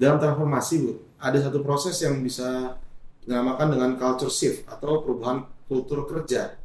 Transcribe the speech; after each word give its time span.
dalam 0.00 0.16
transformasi 0.16 0.74
Bu, 0.80 0.92
ada 1.20 1.36
satu 1.36 1.60
proses 1.60 2.00
yang 2.00 2.24
bisa 2.24 2.80
dinamakan 3.20 3.76
dengan 3.76 3.90
culture 4.00 4.32
shift 4.32 4.64
atau 4.64 5.04
perubahan 5.04 5.44
kultur 5.68 6.08
kerja. 6.08 6.56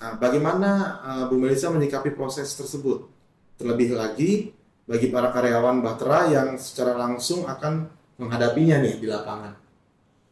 Nah, 0.00 0.16
bagaimana 0.16 0.70
uh, 1.04 1.24
Bu 1.28 1.36
Melisa 1.36 1.68
menyikapi 1.68 2.16
proses 2.16 2.56
tersebut? 2.56 3.04
Terlebih 3.60 3.92
lagi 3.92 4.56
bagi 4.88 5.12
para 5.12 5.28
karyawan 5.28 5.84
Bahtera 5.84 6.32
yang 6.32 6.48
secara 6.56 6.96
langsung 6.96 7.44
akan 7.44 7.92
menghadapinya 8.16 8.80
nih 8.80 8.96
di 8.96 9.06
lapangan. 9.12 9.52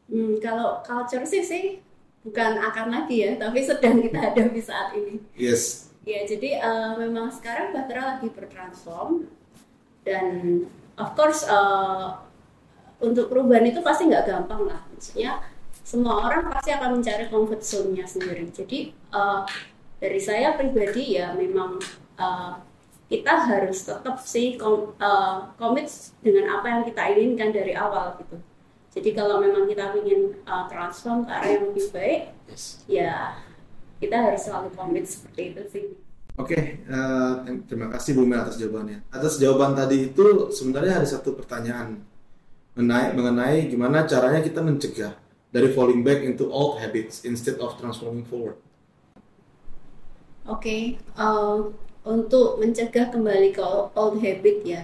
Hmm, 0.09 0.41
kalau 0.41 0.81
culture 0.81 1.29
shift 1.29 1.53
sih 1.53 1.85
bukan 2.25 2.65
akan 2.65 2.97
lagi 2.97 3.29
ya, 3.29 3.37
tapi 3.37 3.61
sedang 3.61 4.01
kita 4.01 4.19
hadapi 4.33 4.61
saat 4.65 4.97
ini. 4.97 5.21
Yes. 5.37 5.93
Ya, 6.09 6.25
jadi 6.25 6.65
uh, 6.65 6.97
memang 6.97 7.29
sekarang 7.29 7.77
Bahtera 7.77 8.17
lagi 8.17 8.33
bertransform 8.33 9.29
dan 10.01 10.65
of 11.01 11.17
course 11.17 11.49
uh, 11.49 12.21
untuk 13.01 13.33
perubahan 13.33 13.65
itu 13.65 13.81
pasti 13.81 14.07
nggak 14.07 14.29
gampang 14.29 14.69
lah. 14.69 14.81
Maksudnya 14.93 15.41
semua 15.81 16.29
orang 16.29 16.53
pasti 16.53 16.71
akan 16.71 17.01
mencari 17.01 17.27
comfort 17.33 17.65
zone-nya 17.65 18.05
sendiri. 18.05 18.47
Jadi 18.53 18.93
uh, 19.11 19.43
dari 19.97 20.21
saya 20.21 20.55
pribadi 20.55 21.17
ya 21.17 21.33
memang 21.33 21.81
uh, 22.21 22.53
kita 23.11 23.35
harus 23.51 23.83
tetap 23.83 24.23
sih 24.23 24.55
kom, 24.55 24.95
uh, 25.03 25.51
komit 25.59 25.91
dengan 26.23 26.61
apa 26.61 26.67
yang 26.71 26.83
kita 26.87 27.03
inginkan 27.11 27.51
dari 27.51 27.75
awal 27.75 28.15
gitu. 28.23 28.39
Jadi 28.91 29.11
kalau 29.15 29.43
memang 29.43 29.67
kita 29.67 29.95
ingin 29.99 30.39
uh, 30.47 30.67
transform 30.71 31.27
ke 31.27 31.31
arah 31.31 31.51
yang 31.51 31.65
lebih 31.71 31.87
baik, 31.95 32.23
yes. 32.51 32.83
ya 32.91 33.39
kita 34.03 34.15
harus 34.19 34.47
selalu 34.47 34.71
komit 34.75 35.07
seperti 35.07 35.43
itu 35.55 35.63
sih. 35.71 35.87
Oke, 36.39 36.55
okay, 36.55 36.63
uh, 36.87 37.43
terima 37.67 37.91
kasih 37.91 38.15
Bu 38.15 38.23
Mel 38.23 38.47
atas 38.47 38.55
jawabannya. 38.55 39.03
Atas 39.11 39.43
jawaban 39.43 39.75
tadi 39.75 40.15
itu 40.15 40.23
sebenarnya 40.55 41.03
ada 41.03 41.09
satu 41.09 41.35
pertanyaan 41.35 41.99
mengenai, 42.79 43.11
mengenai 43.19 43.59
gimana 43.67 44.07
caranya 44.07 44.39
kita 44.39 44.63
mencegah 44.63 45.19
dari 45.51 45.75
falling 45.75 46.07
back 46.07 46.23
into 46.23 46.47
old 46.47 46.79
habits 46.79 47.27
instead 47.27 47.59
of 47.59 47.75
transforming 47.83 48.23
forward. 48.23 48.55
Oke, 50.47 50.63
okay, 50.63 50.83
uh, 51.19 51.67
untuk 52.07 52.63
mencegah 52.63 53.11
kembali 53.11 53.51
ke 53.51 53.67
old 53.99 54.23
habit 54.23 54.63
ya, 54.63 54.83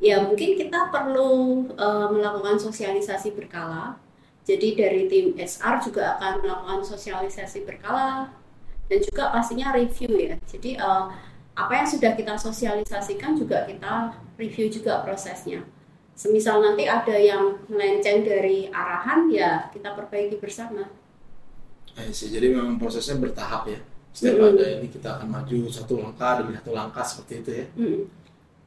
ya 0.00 0.24
mungkin 0.24 0.56
kita 0.56 0.88
perlu 0.88 1.64
uh, 1.76 2.08
melakukan 2.08 2.56
sosialisasi 2.56 3.36
berkala. 3.36 4.00
Jadi 4.48 4.74
dari 4.74 5.06
tim 5.06 5.36
SR 5.36 5.84
juga 5.84 6.16
akan 6.16 6.42
melakukan 6.42 6.80
sosialisasi 6.82 7.68
berkala 7.68 8.39
dan 8.90 8.98
juga 8.98 9.30
pastinya 9.30 9.70
review 9.70 10.10
ya. 10.18 10.34
Jadi 10.50 10.74
uh, 10.82 11.06
apa 11.54 11.72
yang 11.78 11.86
sudah 11.86 12.18
kita 12.18 12.34
sosialisasikan 12.34 13.38
juga 13.38 13.62
kita 13.70 14.18
review 14.34 14.66
juga 14.66 15.06
prosesnya 15.06 15.62
semisal 16.20 16.60
nanti 16.60 16.84
ada 16.84 17.16
yang 17.16 17.56
melenceng 17.72 18.20
dari 18.28 18.68
arahan 18.68 19.32
ya 19.32 19.72
kita 19.72 19.96
perbaiki 19.96 20.36
bersama. 20.36 20.84
Eh 21.96 22.12
sih, 22.12 22.28
jadi 22.28 22.52
memang 22.52 22.76
prosesnya 22.76 23.16
bertahap 23.16 23.64
ya. 23.64 23.80
Setiap 24.12 24.36
mm 24.36 24.42
-hmm. 24.44 24.52
ada 24.60 24.66
ini 24.76 24.88
kita 24.92 25.08
akan 25.16 25.28
maju 25.32 25.58
satu 25.72 25.94
langkah 26.04 26.44
demi 26.44 26.52
satu 26.52 26.72
langkah 26.76 27.00
seperti 27.00 27.32
itu 27.40 27.50
ya. 27.56 27.66
Mm 27.72 27.88
-hmm. 27.88 28.02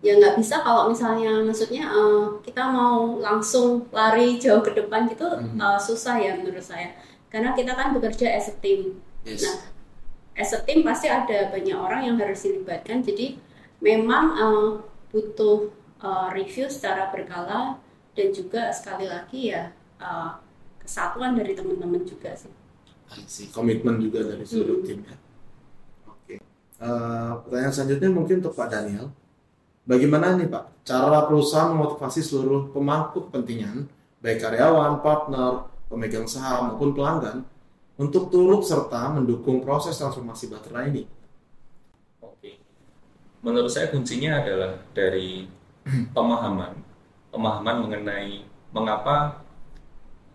Ya 0.04 0.14
nggak 0.18 0.36
bisa 0.42 0.56
kalau 0.66 0.90
misalnya 0.90 1.32
maksudnya 1.46 1.86
uh, 1.94 2.42
kita 2.42 2.64
mau 2.74 3.22
langsung 3.22 3.86
lari 3.94 4.42
jauh 4.42 4.66
ke 4.66 4.74
depan 4.74 5.06
gitu 5.06 5.30
mm 5.30 5.54
-hmm. 5.54 5.62
uh, 5.62 5.78
susah 5.78 6.18
ya 6.18 6.34
menurut 6.34 6.66
saya. 6.66 6.98
Karena 7.30 7.54
kita 7.54 7.78
kan 7.78 7.94
bekerja 7.94 8.34
as 8.34 8.50
a 8.50 8.56
team. 8.66 8.98
Yes. 9.22 9.46
Nah, 9.46 9.62
as 10.34 10.54
a 10.54 10.60
team 10.66 10.82
pasti 10.82 11.10
ada 11.10 11.50
banyak 11.54 11.78
orang 11.78 12.10
yang 12.10 12.18
harus 12.18 12.46
dilibatkan. 12.46 13.06
Jadi 13.06 13.38
memang 13.82 14.26
uh, 14.38 14.70
butuh 15.14 15.70
uh, 16.02 16.34
review 16.34 16.66
secara 16.70 17.14
berkala 17.14 17.78
dan 18.14 18.28
juga 18.34 18.70
sekali 18.74 19.10
lagi 19.10 19.54
ya 19.54 19.74
uh, 20.02 20.38
kesatuan 20.82 21.38
dari 21.38 21.54
teman-teman 21.54 22.02
juga 22.06 22.34
sih. 22.34 22.52
sih 23.30 23.48
komitmen 23.54 24.02
juga 24.02 24.26
dari 24.26 24.42
seluruh 24.42 24.82
hmm. 24.82 24.88
tim 24.90 25.00
ya. 25.06 25.16
Oke. 26.10 26.36
Uh, 26.82 27.38
pertanyaan 27.46 27.74
selanjutnya 27.74 28.10
mungkin 28.10 28.36
untuk 28.42 28.58
Pak 28.58 28.70
Daniel. 28.74 29.14
Bagaimana 29.84 30.40
nih 30.40 30.48
Pak 30.50 30.88
cara 30.88 31.28
perusahaan 31.28 31.76
memotivasi 31.76 32.24
seluruh 32.24 32.72
pemangku 32.72 33.30
kepentingan 33.30 33.86
baik 34.24 34.40
karyawan, 34.40 35.04
partner, 35.04 35.68
pemegang 35.92 36.24
saham 36.24 36.74
maupun 36.74 36.96
pelanggan 36.96 37.44
untuk 38.00 38.34
turut 38.34 38.66
serta 38.66 39.14
mendukung 39.14 39.62
proses 39.62 39.98
transformasi 39.98 40.50
baterai 40.50 40.90
ini? 40.90 41.04
Oke. 42.24 42.58
Menurut 43.46 43.70
saya 43.70 43.94
kuncinya 43.94 44.42
adalah 44.42 44.74
dari 44.96 45.46
pemahaman 46.16 46.94
pemahaman 47.34 47.76
mengenai 47.90 48.46
mengapa 48.70 49.42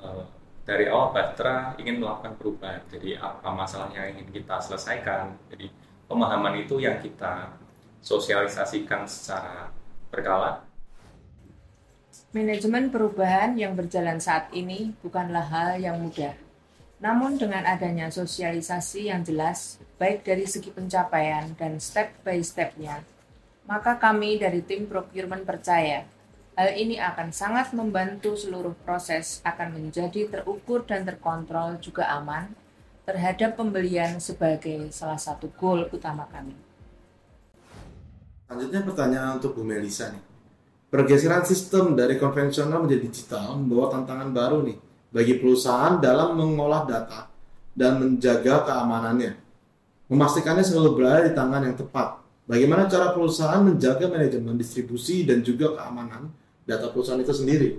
uh, 0.03 0.27
dari 0.67 0.91
awal 0.91 1.15
Batra 1.15 1.79
ingin 1.79 2.03
melakukan 2.03 2.35
perubahan. 2.37 2.83
Jadi 2.91 3.15
apa 3.15 3.49
masalah 3.55 3.89
yang 3.95 4.19
ingin 4.19 4.29
kita 4.35 4.59
selesaikan. 4.59 5.39
Jadi 5.55 5.71
pemahaman 6.11 6.59
itu 6.59 6.83
yang 6.83 6.99
kita 6.99 7.55
sosialisasikan 8.03 9.07
secara 9.07 9.71
berkala. 10.11 10.67
Manajemen 12.35 12.93
perubahan 12.93 13.57
yang 13.57 13.73
berjalan 13.73 14.21
saat 14.21 14.53
ini 14.53 14.93
bukanlah 15.01 15.49
hal 15.49 15.81
yang 15.81 15.97
mudah. 15.97 16.37
Namun 16.99 17.39
dengan 17.39 17.63
adanya 17.63 18.11
sosialisasi 18.11 19.07
yang 19.07 19.23
jelas, 19.23 19.79
baik 20.03 20.27
dari 20.27 20.51
segi 20.51 20.75
pencapaian 20.75 21.55
dan 21.55 21.79
step 21.79 22.11
by 22.27 22.43
stepnya, 22.43 23.07
maka 23.71 23.95
kami 24.03 24.43
dari 24.43 24.67
tim 24.67 24.91
procurement 24.91 25.47
percaya 25.47 26.03
hal 26.59 26.75
ini 26.75 26.99
akan 26.99 27.31
sangat 27.31 27.71
membantu 27.71 28.35
seluruh 28.35 28.75
proses 28.83 29.39
akan 29.47 29.79
menjadi 29.79 30.27
terukur 30.27 30.83
dan 30.83 31.07
terkontrol 31.07 31.79
juga 31.79 32.11
aman 32.11 32.51
terhadap 33.07 33.55
pembelian 33.55 34.19
sebagai 34.19 34.91
salah 34.91 35.23
satu 35.23 35.55
goal 35.55 35.87
utama 35.95 36.27
kami. 36.35 36.59
Selanjutnya 38.51 38.83
pertanyaan 38.83 39.39
untuk 39.39 39.55
Bu 39.55 39.63
Melisa 39.63 40.11
nih. 40.11 40.25
Pergeseran 40.91 41.47
sistem 41.47 41.95
dari 41.95 42.19
konvensional 42.19 42.83
menjadi 42.83 43.07
digital 43.07 43.55
membawa 43.55 43.95
tantangan 43.95 44.35
baru 44.35 44.67
nih 44.67 44.88
bagi 45.09 45.37
perusahaan 45.41 46.01
dalam 46.01 46.37
mengolah 46.37 46.85
data 46.85 47.29
dan 47.73 48.01
menjaga 48.01 48.65
keamanannya. 48.69 49.37
Memastikannya 50.09 50.65
selalu 50.65 50.91
berada 50.97 51.29
di 51.29 51.33
tangan 51.37 51.63
yang 51.69 51.77
tepat 51.77 52.29
Bagaimana 52.49 52.89
cara 52.89 53.13
perusahaan 53.13 53.61
menjaga 53.61 54.09
manajemen 54.09 54.57
distribusi 54.57 55.29
dan 55.29 55.45
juga 55.45 55.77
keamanan 55.77 56.33
data 56.65 56.89
perusahaan 56.89 57.21
itu 57.21 57.37
sendiri? 57.37 57.77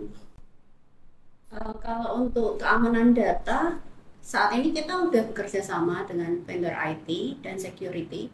Uh, 1.50 1.74
kalau 1.82 2.22
untuk 2.22 2.62
keamanan 2.62 3.18
data, 3.18 3.82
saat 4.22 4.54
ini 4.54 4.70
kita 4.70 5.10
sudah 5.10 5.26
bekerja 5.34 5.66
sama 5.66 6.06
dengan 6.06 6.46
vendor 6.46 6.78
IT 6.78 7.42
dan 7.42 7.58
security. 7.58 8.30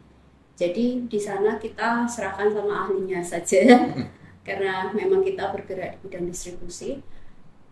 Jadi 0.60 1.08
di 1.08 1.16
sana 1.16 1.56
kita 1.56 2.04
serahkan 2.04 2.52
sama 2.52 2.84
ahlinya 2.84 3.24
saja, 3.24 3.96
karena 4.46 4.92
memang 4.92 5.24
kita 5.24 5.56
bergerak 5.56 5.96
di 5.96 5.98
bidang 6.04 6.28
distribusi. 6.28 7.00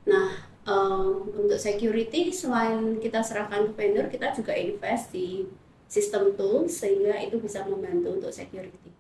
Nah, 0.09 0.54
um, 0.69 1.29
untuk 1.33 1.61
security 1.61 2.33
selain 2.33 2.99
kita 3.01 3.21
serahkan 3.21 3.71
ke 3.71 3.73
vendor, 3.77 4.07
kita 4.09 4.33
juga 4.37 4.53
invest 4.57 5.13
di 5.13 5.49
sistem 5.89 6.35
tools 6.35 6.75
sehingga 6.75 7.21
itu 7.23 7.39
bisa 7.39 7.63
membantu 7.65 8.19
untuk 8.19 8.33
security. 8.33 8.91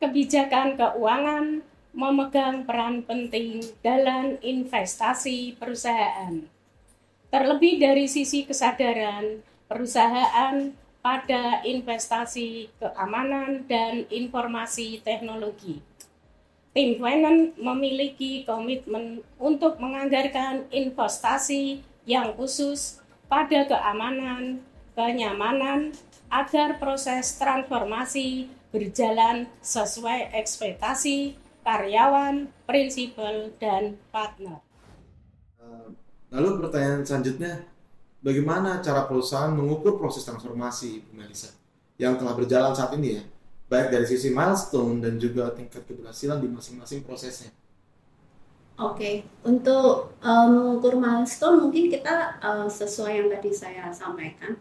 Kebijakan 0.00 0.80
keuangan 0.80 1.60
memegang 1.90 2.64
peran 2.64 3.02
penting 3.02 3.60
dalam 3.82 4.38
investasi 4.40 5.58
perusahaan. 5.58 6.46
Terlebih 7.30 7.82
dari 7.82 8.06
sisi 8.06 8.46
kesadaran 8.46 9.42
perusahaan 9.66 10.72
pada 11.00 11.64
investasi 11.64 12.68
keamanan 12.78 13.64
dan 13.66 14.04
informasi 14.10 15.00
teknologi. 15.00 15.80
Tim 16.70 17.02
Finance 17.02 17.58
memiliki 17.58 18.46
komitmen 18.46 19.26
untuk 19.42 19.82
menganggarkan 19.82 20.70
investasi 20.70 21.82
yang 22.06 22.30
khusus 22.38 23.02
pada 23.26 23.66
keamanan 23.66 24.62
kenyamanan 24.94 25.90
agar 26.30 26.78
proses 26.78 27.34
transformasi 27.42 28.46
berjalan 28.70 29.50
sesuai 29.58 30.30
ekspektasi 30.30 31.34
karyawan, 31.66 32.46
prinsipal, 32.70 33.50
dan 33.58 33.98
partner. 34.14 34.62
Eh, 35.58 35.88
lalu 36.30 36.62
pertanyaan 36.62 37.02
selanjutnya, 37.02 37.66
bagaimana 38.22 38.78
cara 38.78 39.10
perusahaan 39.10 39.50
mengukur 39.50 39.98
proses 39.98 40.22
transformasi, 40.22 41.02
Bu 41.02 41.18
Melisa, 41.18 41.50
yang 41.98 42.14
telah 42.14 42.38
berjalan 42.38 42.72
saat 42.72 42.94
ini 42.94 43.18
ya, 43.18 43.22
baik 43.70 43.94
dari 43.94 44.02
sisi 44.02 44.34
milestone 44.34 44.98
dan 44.98 45.14
juga 45.16 45.54
tingkat 45.54 45.86
keberhasilan 45.86 46.42
di 46.42 46.50
masing-masing 46.50 47.06
prosesnya? 47.06 47.54
Oke, 48.80 48.96
okay. 48.96 49.14
untuk 49.46 50.16
um, 50.24 50.48
mengukur 50.56 50.96
milestone 50.98 51.68
mungkin 51.68 51.92
kita 51.92 52.40
uh, 52.40 52.66
sesuai 52.66 53.12
yang 53.22 53.28
tadi 53.28 53.52
saya 53.52 53.92
sampaikan, 53.92 54.56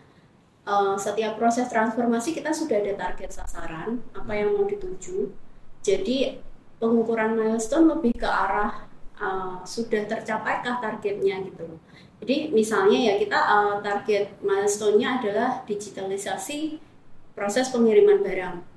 uh, 0.67 0.93
setiap 0.99 1.39
proses 1.39 1.71
transformasi 1.71 2.35
kita 2.35 2.53
sudah 2.53 2.83
ada 2.83 2.93
target 2.99 3.31
sasaran 3.33 4.03
apa 4.13 4.31
yang 4.35 4.53
mau 4.53 4.67
dituju. 4.67 5.33
Jadi 5.81 6.35
pengukuran 6.77 7.33
milestone 7.33 7.89
lebih 7.95 8.19
ke 8.19 8.27
arah 8.27 8.85
uh, 9.17 9.63
sudah 9.63 10.05
tercapaikah 10.05 10.83
targetnya 10.83 11.39
gitu. 11.49 11.79
Jadi 12.19 12.51
misalnya 12.51 12.99
ya 12.99 13.13
kita 13.15 13.39
uh, 13.39 13.75
target 13.79 14.35
milestone-nya 14.43 15.23
adalah 15.23 15.63
digitalisasi 15.63 16.77
proses 17.33 17.71
pengiriman 17.71 18.19
barang. 18.19 18.68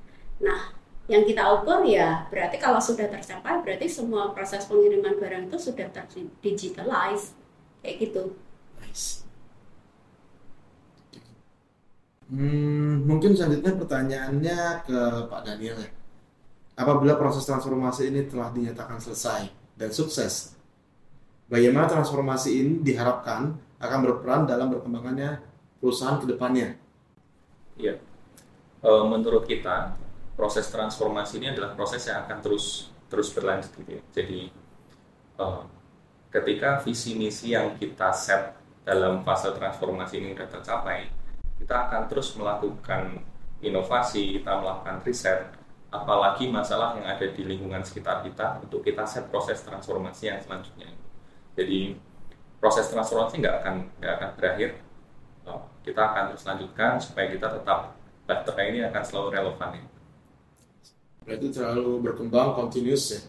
Nah, 0.42 0.74
yang 1.10 1.22
kita 1.26 1.42
ukur 1.58 1.82
ya 1.86 2.26
berarti 2.30 2.58
kalau 2.58 2.78
sudah 2.78 3.10
tercapai 3.10 3.62
berarti 3.62 3.86
semua 3.90 4.30
proses 4.30 4.66
pengiriman 4.70 5.18
barang 5.18 5.50
itu 5.50 5.58
sudah 5.58 5.86
terdigitalize 5.90 7.34
kayak 7.82 7.96
gitu. 8.06 8.34
Nice. 8.78 9.26
Hmm, 12.32 13.04
mungkin 13.04 13.36
selanjutnya 13.36 13.76
pertanyaannya 13.76 14.60
ke 14.88 14.98
Pak 15.28 15.42
Daniel 15.44 15.76
ya. 15.84 15.90
Apabila 16.72 17.20
proses 17.20 17.44
transformasi 17.44 18.08
ini 18.08 18.24
telah 18.24 18.48
dinyatakan 18.48 18.96
selesai 18.96 19.52
dan 19.76 19.92
sukses, 19.92 20.56
bagaimana 21.52 21.84
transformasi 21.84 22.50
ini 22.56 22.72
diharapkan 22.80 23.52
akan 23.76 23.98
berperan 24.08 24.48
dalam 24.48 24.72
berkembangannya 24.72 25.44
perusahaan 25.76 26.16
ke 26.16 26.32
depannya? 26.32 26.80
Iya, 27.76 28.00
uh, 28.80 29.04
menurut 29.04 29.44
kita 29.44 29.92
proses 30.34 30.68
transformasi 30.72 31.38
ini 31.40 31.52
adalah 31.52 31.76
proses 31.76 32.02
yang 32.08 32.24
akan 32.24 32.38
terus 32.40 32.90
terus 33.12 33.28
berlanjut 33.36 33.72
gitu 33.76 34.00
ya. 34.00 34.02
Jadi 34.16 34.40
uh, 35.36 35.62
ketika 36.32 36.80
visi 36.80 37.12
misi 37.14 37.52
yang 37.52 37.76
kita 37.76 38.08
set 38.12 38.56
dalam 38.82 39.20
fase 39.22 39.52
transformasi 39.52 40.18
ini 40.18 40.34
sudah 40.34 40.48
tercapai, 40.48 41.06
kita 41.60 41.74
akan 41.88 42.08
terus 42.08 42.34
melakukan 42.34 43.20
inovasi, 43.62 44.40
kita 44.40 44.58
melakukan 44.58 44.98
riset, 45.06 45.54
apalagi 45.92 46.50
masalah 46.50 46.98
yang 46.98 47.06
ada 47.06 47.28
di 47.28 47.46
lingkungan 47.46 47.84
sekitar 47.84 48.24
kita 48.26 48.58
untuk 48.64 48.82
kita 48.82 49.04
set 49.06 49.28
proses 49.28 49.60
transformasi 49.62 50.32
yang 50.32 50.40
selanjutnya. 50.40 50.88
Jadi 51.54 51.94
proses 52.58 52.88
transformasi 52.88 53.44
nggak 53.44 53.56
akan 53.62 53.74
nggak 54.00 54.12
akan 54.18 54.30
berakhir, 54.40 54.70
uh, 55.44 55.62
kita 55.84 56.00
akan 56.00 56.32
terus 56.32 56.44
lanjutkan 56.48 56.96
supaya 56.96 57.28
kita 57.28 57.46
tetap 57.60 57.92
baterai 58.24 58.72
ini 58.72 58.80
akan 58.88 59.02
selalu 59.04 59.28
relevan 59.36 59.70
ya. 59.76 59.84
Berarti 61.22 61.46
selalu 61.54 62.02
berkembang 62.02 62.58
continuous 62.58 63.14
ya. 63.14 63.20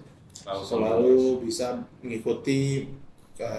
Selalu, 0.43 0.63
Selalu 0.65 1.17
bisa 1.45 1.67
mengikuti 2.01 2.89
ke 3.37 3.51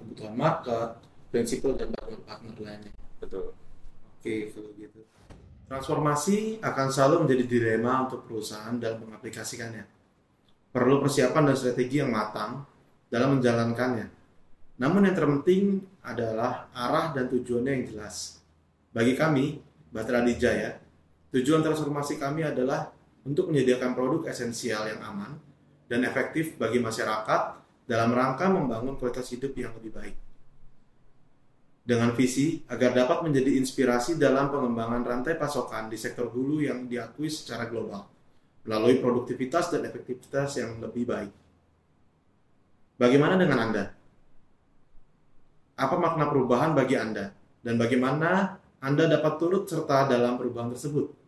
kebutuhan 0.00 0.34
market, 0.34 0.98
prinsip 1.32 1.64
dan 1.76 1.88
partner-partner 1.92 2.52
lainnya. 2.60 2.92
Betul. 3.20 3.56
Oke, 4.18 4.52
kalau 4.52 4.70
gitu. 4.76 5.00
Transformasi 5.68 6.60
akan 6.60 6.86
selalu 6.92 7.24
menjadi 7.24 7.44
dilema 7.48 8.04
untuk 8.04 8.28
perusahaan 8.28 8.76
dalam 8.76 9.08
mengaplikasikannya. 9.08 9.88
Perlu 10.72 11.00
persiapan 11.00 11.52
dan 11.52 11.56
strategi 11.56 12.00
yang 12.00 12.12
matang 12.12 12.64
dalam 13.08 13.40
menjalankannya. 13.40 14.06
Namun 14.80 15.08
yang 15.08 15.16
terpenting 15.16 15.84
adalah 16.04 16.68
arah 16.72 17.12
dan 17.16 17.28
tujuannya 17.28 17.72
yang 17.72 17.84
jelas. 17.92 18.40
Bagi 18.92 19.16
kami, 19.16 19.60
Batra 19.88 20.20
Dijaya, 20.20 20.76
tujuan 21.32 21.64
transformasi 21.64 22.20
kami 22.20 22.44
adalah 22.44 22.92
untuk 23.22 23.50
menyediakan 23.50 23.94
produk 23.94 24.30
esensial 24.30 24.86
yang 24.90 25.00
aman 25.02 25.38
dan 25.86 26.02
efektif 26.02 26.58
bagi 26.58 26.82
masyarakat 26.82 27.40
dalam 27.86 28.10
rangka 28.14 28.46
membangun 28.50 28.98
kualitas 28.98 29.30
hidup 29.30 29.54
yang 29.54 29.74
lebih 29.78 29.92
baik. 29.94 30.16
Dengan 31.82 32.14
visi 32.14 32.62
agar 32.70 32.94
dapat 32.94 33.26
menjadi 33.26 33.58
inspirasi 33.58 34.14
dalam 34.14 34.54
pengembangan 34.54 35.02
rantai 35.02 35.34
pasokan 35.34 35.90
di 35.90 35.98
sektor 35.98 36.30
hulu 36.30 36.62
yang 36.62 36.86
diakui 36.86 37.26
secara 37.26 37.66
global 37.66 38.06
melalui 38.62 39.02
produktivitas 39.02 39.74
dan 39.74 39.82
efektivitas 39.90 40.54
yang 40.62 40.78
lebih 40.78 41.02
baik. 41.10 41.32
Bagaimana 42.94 43.34
dengan 43.34 43.58
Anda? 43.58 43.84
Apa 45.74 45.98
makna 45.98 46.30
perubahan 46.30 46.70
bagi 46.70 46.94
Anda? 46.94 47.34
Dan 47.58 47.74
bagaimana 47.74 48.62
Anda 48.78 49.10
dapat 49.10 49.42
turut 49.42 49.66
serta 49.66 50.06
dalam 50.06 50.38
perubahan 50.38 50.70
tersebut? 50.70 51.21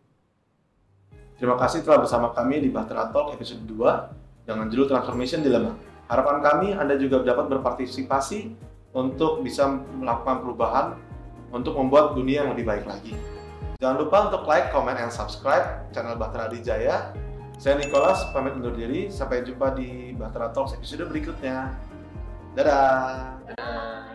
Terima 1.35 1.59
kasih 1.59 1.83
telah 1.83 1.99
bersama 1.99 2.31
kami 2.31 2.63
di 2.63 2.71
Bahtera 2.71 3.11
Talk 3.11 3.35
episode 3.35 3.67
2 3.67 4.47
dengan 4.47 4.71
judul 4.71 4.87
Transformation 4.87 5.43
Dilemma. 5.43 5.75
Harapan 6.07 6.39
kami 6.39 6.67
Anda 6.71 6.95
juga 6.95 7.27
dapat 7.27 7.51
berpartisipasi 7.51 8.55
untuk 8.95 9.43
bisa 9.43 9.67
melakukan 9.99 10.39
perubahan 10.39 10.95
untuk 11.51 11.75
membuat 11.75 12.15
dunia 12.15 12.47
yang 12.47 12.55
lebih 12.55 12.63
baik 12.63 12.87
lagi. 12.87 13.19
Jangan 13.83 13.97
lupa 13.99 14.17
untuk 14.31 14.47
like, 14.47 14.71
comment, 14.71 14.95
and 14.95 15.11
subscribe 15.11 15.83
channel 15.91 16.15
Bahtera 16.15 16.47
Dijaya. 16.47 17.11
Saya 17.59 17.75
Nicholas, 17.83 18.23
pamit 18.31 18.55
undur 18.55 18.71
diri. 18.71 19.11
Sampai 19.11 19.43
jumpa 19.43 19.75
di 19.75 20.15
Bahtera 20.15 20.55
Talks 20.55 20.71
episode 20.71 21.03
berikutnya. 21.11 21.75
Dadah! 22.55 23.43
Dadah. 23.43 24.14